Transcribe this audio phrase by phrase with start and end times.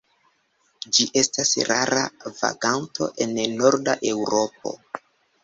[0.97, 2.05] Ĝi estas rara
[2.39, 4.75] vaganto en norda Eŭropo.